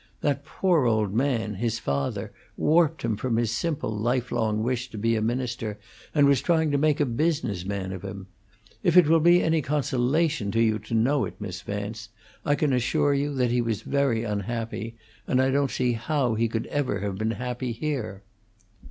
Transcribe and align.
That 0.21 0.43
poor 0.43 0.85
old 0.87 1.13
man, 1.13 1.53
his 1.53 1.77
father, 1.77 2.31
warped 2.57 3.03
him 3.03 3.15
from 3.17 3.35
his 3.37 3.51
simple, 3.55 3.95
lifelong 3.95 4.63
wish 4.63 4.89
to 4.89 4.97
be 4.97 5.15
a 5.15 5.21
minister, 5.21 5.77
and 6.15 6.25
was 6.25 6.41
trying 6.41 6.71
to 6.71 6.79
make 6.79 6.99
a 6.99 7.05
business 7.05 7.65
man 7.65 7.91
of 7.91 8.01
him. 8.01 8.25
If 8.81 8.97
it 8.97 9.05
will 9.07 9.19
be 9.19 9.43
any 9.43 9.61
consolation 9.61 10.49
to 10.53 10.59
you 10.59 10.79
to 10.79 10.95
know 10.95 11.25
it, 11.25 11.39
Miss 11.39 11.61
Vance, 11.61 12.09
I 12.43 12.55
can 12.55 12.73
assure 12.73 13.13
you 13.13 13.31
that 13.35 13.51
he 13.51 13.61
was 13.61 13.83
very 13.83 14.23
unhappy, 14.23 14.95
and 15.27 15.39
I 15.39 15.51
don't 15.51 15.69
see 15.69 15.91
how 15.93 16.33
he 16.33 16.47
could 16.47 16.65
ever 16.65 17.01
have 17.01 17.19
been 17.19 17.29
happy 17.37 17.71
here." 17.71 18.23